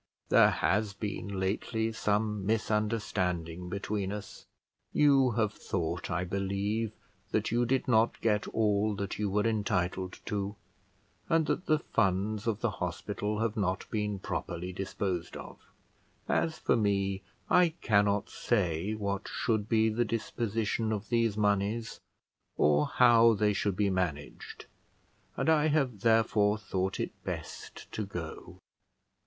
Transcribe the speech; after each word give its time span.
"There 0.29 0.49
has 0.49 0.93
been 0.93 1.39
lately 1.39 1.91
some 1.91 2.43
misunderstanding 2.43 3.69
between 3.69 4.11
us. 4.11 4.47
You 4.91 5.29
have 5.33 5.53
thought, 5.53 6.09
I 6.09 6.23
believe, 6.23 6.91
that 7.29 7.51
you 7.51 7.67
did 7.67 7.87
not 7.87 8.19
get 8.19 8.47
all 8.47 8.95
that 8.95 9.19
you 9.19 9.29
were 9.29 9.45
entitled 9.45 10.19
to, 10.25 10.55
and 11.29 11.45
that 11.45 11.67
the 11.67 11.77
funds 11.77 12.47
of 12.47 12.61
the 12.61 12.71
hospital 12.71 13.41
have 13.41 13.55
not 13.55 13.87
been 13.91 14.17
properly 14.17 14.73
disposed 14.73 15.37
of. 15.37 15.59
As 16.27 16.57
for 16.57 16.75
me, 16.75 17.21
I 17.47 17.69
cannot 17.81 18.27
say 18.27 18.95
what 18.95 19.27
should 19.27 19.69
be 19.69 19.89
the 19.89 20.03
disposition 20.03 20.91
of 20.91 21.09
these 21.09 21.37
moneys, 21.37 21.99
or 22.57 22.87
how 22.87 23.35
they 23.35 23.53
should 23.53 23.75
be 23.75 23.91
managed, 23.91 24.65
and 25.37 25.47
I 25.47 25.67
have 25.67 25.99
therefore 25.99 26.57
thought 26.57 26.99
it 26.99 27.11
best 27.23 27.91
to 27.91 28.03
go." 28.03 28.57